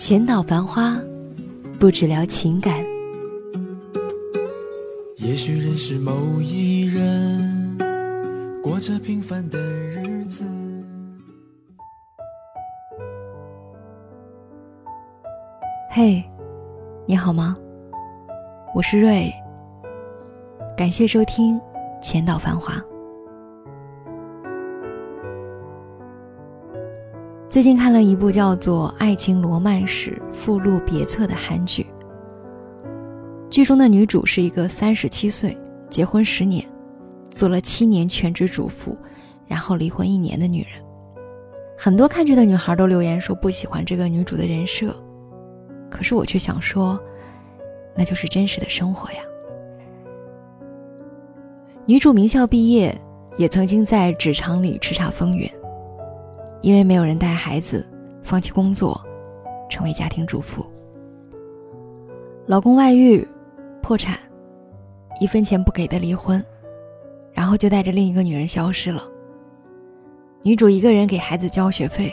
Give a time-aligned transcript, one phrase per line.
[0.00, 0.98] 浅岛繁花，
[1.78, 2.82] 不只聊情感。
[5.18, 7.76] 也许认识某一人，
[8.62, 10.42] 过着平凡的日子。
[15.90, 16.24] 嘿，
[17.06, 17.54] 你好吗？
[18.74, 19.30] 我是瑞。
[20.78, 21.58] 感谢收听
[22.00, 22.72] 《浅岛繁华》。
[27.50, 31.84] 最近看了一部叫做《爱情罗曼史附录别册》的韩剧，
[33.50, 36.64] 剧中的女主是一个三十七岁、结婚十年、
[37.28, 38.96] 做了七年全职主妇，
[39.48, 40.70] 然后离婚一年的女人。
[41.76, 44.94] 很多看剧的女孩都留言说不喜欢这个女主的人设，
[45.90, 46.96] 可是我却想说，
[47.96, 49.18] 那就是真实的生活呀。
[51.84, 52.96] 女主名校毕业，
[53.36, 55.50] 也曾经在职场里叱咤风云。
[56.62, 57.86] 因为没有人带孩子，
[58.22, 59.00] 放弃工作，
[59.68, 60.64] 成为家庭主妇。
[62.46, 63.26] 老公外遇，
[63.80, 64.18] 破产，
[65.20, 66.44] 一分钱不给的离婚，
[67.32, 69.04] 然后就带着另一个女人消失了。
[70.42, 72.12] 女主一个人给孩子交学费，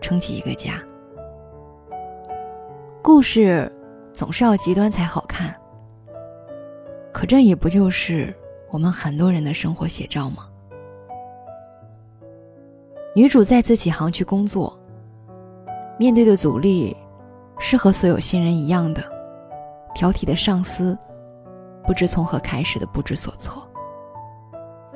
[0.00, 0.82] 撑起一个家。
[3.02, 3.70] 故事
[4.12, 5.54] 总是要极端才好看，
[7.12, 8.34] 可这也不就是
[8.70, 10.48] 我们很多人的生活写照吗？
[13.16, 14.76] 女主再次起航去工作，
[15.96, 16.96] 面对的阻力
[17.60, 19.00] 是和所有新人一样的
[19.94, 20.98] 挑剔的上司，
[21.86, 23.64] 不知从何开始的不知所措。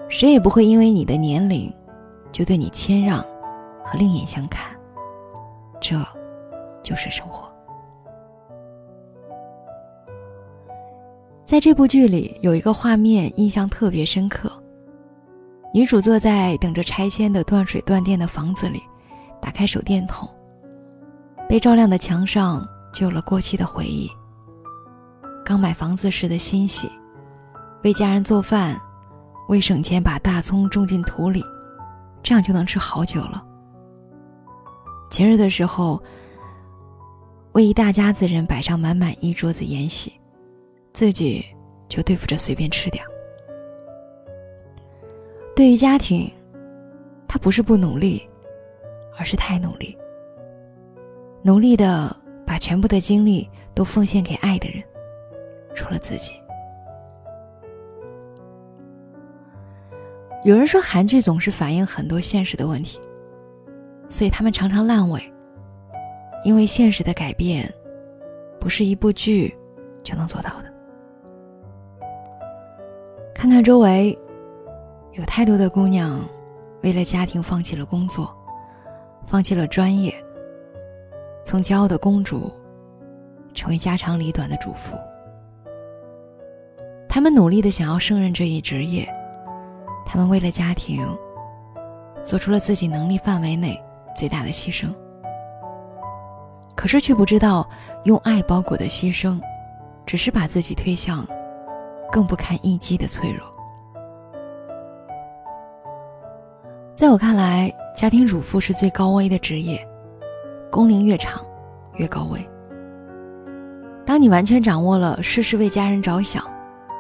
[0.09, 1.73] 谁也不会因为你的年龄
[2.33, 3.21] 就对你谦让
[3.85, 4.77] 和另眼相看，
[5.81, 5.97] 这
[6.83, 7.49] 就是生活。
[11.45, 14.51] 在这部剧里，有一个画面印象特别深刻。
[15.73, 18.83] 女主坐在等着拆迁的断水断电的房子里，
[19.41, 20.29] 打开手电筒。
[21.49, 24.11] 被照亮的墙上就有了过期的回忆。
[25.45, 26.91] 刚买房子时的欣喜，
[27.85, 28.81] 为家人做饭，
[29.49, 31.45] 为省钱把大葱种进土里，
[32.23, 33.43] 这样就能吃好久了。
[35.11, 36.03] 节日的时候，
[37.53, 40.13] 为一大家子人摆上满满一桌子宴席，
[40.93, 41.45] 自己
[41.89, 43.09] 就对付着随便吃点儿。
[45.59, 46.31] 对于家庭，
[47.27, 48.23] 他不是不努力，
[49.19, 49.99] 而是太努力。
[51.43, 54.81] 努力的把全部的精力都奉献给爱的人，
[55.75, 56.33] 除了自己。
[60.45, 63.01] 有人说韩剧总是反映很多现实的问题，
[64.09, 65.21] 所以他们常常烂尾，
[66.45, 67.69] 因为现实的改变，
[68.61, 69.53] 不是一部剧
[70.05, 70.73] 就能做到的。
[73.35, 74.17] 看看周围。
[75.19, 76.25] 有太多的姑娘，
[76.81, 78.33] 为了家庭放弃了工作，
[79.27, 80.15] 放弃了专业，
[81.45, 82.53] 从骄傲的公主，
[83.53, 84.95] 成为家长里短的主妇。
[87.09, 89.13] 她们努力的想要胜任这一职业，
[90.07, 91.05] 她们为了家庭，
[92.23, 93.77] 做出了自己能力范围内
[94.15, 94.95] 最大的牺牲。
[96.77, 97.69] 可是却不知道，
[98.05, 99.41] 用爱包裹的牺牲，
[100.07, 101.27] 只是把自己推向
[102.09, 103.45] 更不堪一击的脆弱。
[106.99, 109.81] 在我看来，家庭主妇是最高危的职业，
[110.69, 111.41] 工龄越长，
[111.95, 112.45] 越高危。
[114.05, 116.45] 当你完全掌握了事事为家人着想，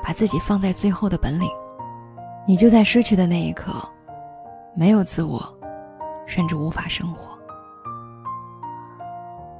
[0.00, 1.50] 把自己放在最后的本领，
[2.46, 3.72] 你就在失去的那一刻，
[4.72, 5.42] 没有自我，
[6.28, 7.36] 甚至无法生活。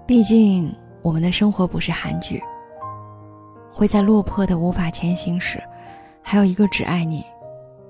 [0.07, 0.73] 毕竟，
[1.03, 2.41] 我们的生活不是韩剧，
[3.73, 5.61] 会在落魄的无法前行时，
[6.23, 7.25] 还有一个只爱你，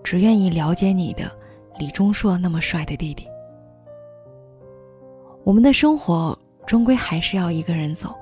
[0.03, 1.31] 只愿意了解你的。
[1.79, 3.25] 李钟硕那么帅的弟弟，
[5.45, 6.37] 我们的生活
[6.67, 8.13] 终归还是要一个人走。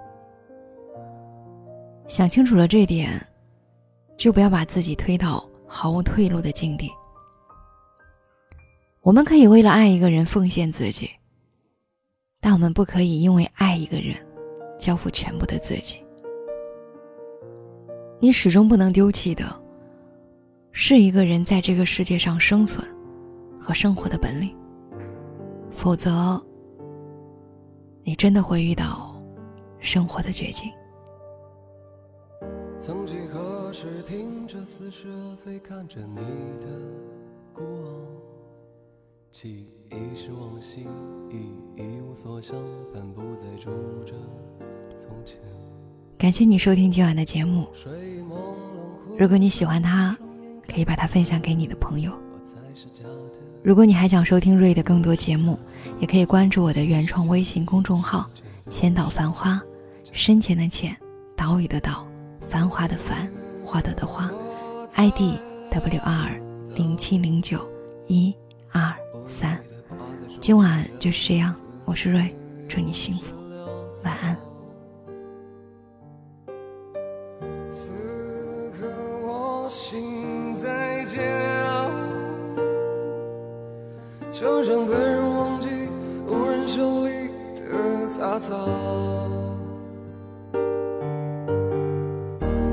[2.06, 3.10] 想清楚了这点，
[4.16, 6.90] 就不要把自己推到毫无退路的境地。
[9.00, 11.10] 我们可以为了爱一个人奉献自己，
[12.40, 14.14] 但我们不可以因为爱一个人，
[14.78, 15.96] 交付全部的自己。
[18.20, 19.44] 你始终不能丢弃的，
[20.72, 22.86] 是一个人在这个世界上生存。
[23.66, 24.56] 和生活的本领，
[25.72, 26.40] 否则，
[28.04, 29.20] 你真的会遇到
[29.80, 30.70] 生活的绝境。
[32.78, 36.20] 曾几何时，听着似是而非，看着你
[36.60, 36.68] 的
[37.52, 37.90] 孤傲，
[39.32, 40.86] 记忆是往昔，
[41.28, 42.56] 已一无所想，
[42.94, 43.68] 盼不再住
[44.04, 44.14] 着
[44.96, 45.40] 从前。
[46.16, 47.66] 感谢你收听今晚的节目。
[49.18, 50.16] 如果你喜欢它，
[50.68, 52.12] 可以把它分享给你的朋友。
[53.66, 55.58] 如果你还想收听瑞的更多节目，
[55.98, 58.30] 也可以关注我的原创微信公众号
[58.70, 59.60] “千岛繁花”，
[60.12, 60.96] 深浅的浅，
[61.34, 62.06] 岛屿的岛，
[62.48, 63.28] 繁华的繁，
[63.64, 64.30] 花朵的花
[64.94, 65.36] ，ID
[65.72, 66.40] W R
[66.76, 67.68] 零七零九
[68.06, 68.32] 一
[68.70, 68.94] 二
[69.26, 69.58] 三。
[70.40, 71.52] 今晚就是这样，
[71.84, 72.32] 我是瑞，
[72.68, 73.34] 祝你幸福，
[74.04, 74.45] 晚安。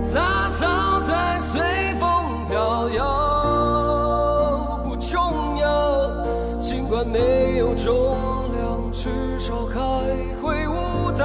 [0.01, 0.67] 杂草。
[1.07, 1.61] 在随
[1.99, 5.67] 风飘摇，不重要，
[6.59, 8.17] 尽管没有重
[8.53, 9.75] 量，至少还
[10.41, 11.23] 会舞蹈。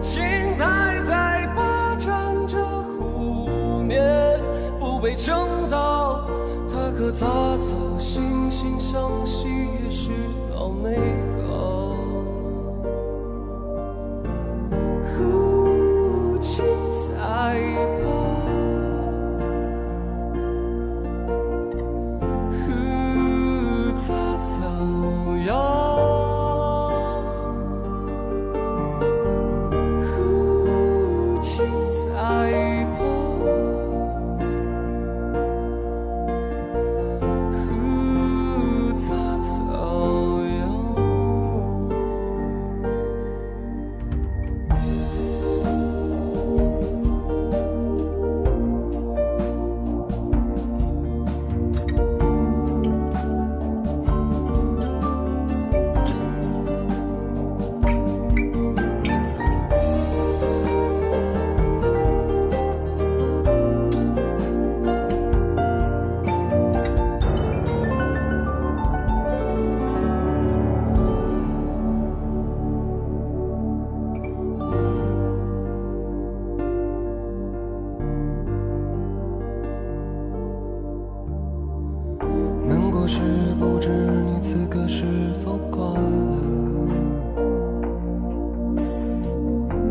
[0.00, 0.22] 青
[0.58, 2.56] 苔在霸占着
[2.98, 4.40] 湖面，
[4.78, 6.26] 不被撑到。
[6.98, 7.26] 可杂
[7.58, 9.46] 草，惺惺相惜，
[10.90, 11.25] 也
[84.56, 85.04] 此刻是
[85.34, 86.88] 否快乐？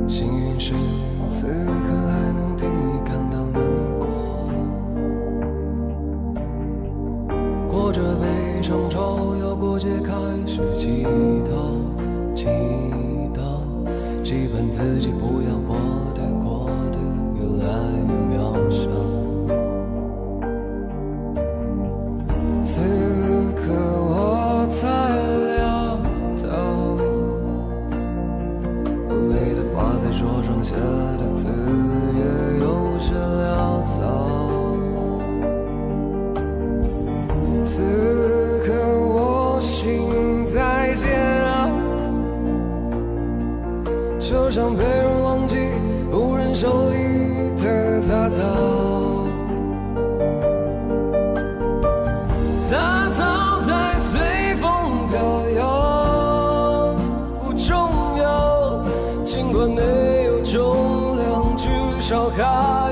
[0.08, 0.74] 幸运是
[1.30, 3.62] 此刻还能替你感到难
[4.00, 4.08] 过。
[7.70, 8.26] 过着悲
[8.64, 10.12] 伤朝要过节，开
[10.48, 11.06] 始祈
[11.46, 11.78] 祷，
[12.36, 12.48] 祈
[13.36, 13.62] 祷，
[14.24, 15.45] 期盼自己不要
[44.28, 45.56] 就像被人忘记、
[46.12, 48.42] 无人手里的杂草，
[52.68, 56.96] 杂草在随风飘摇，
[57.44, 58.84] 不重要，
[59.24, 61.70] 尽管没有重量，至
[62.00, 62.85] 少还